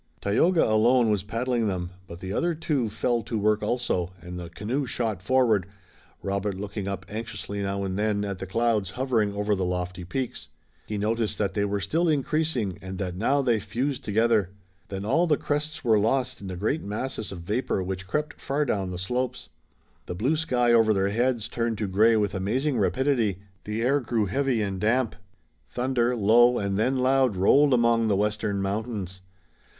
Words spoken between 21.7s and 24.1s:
to gray with amazing rapidity. The air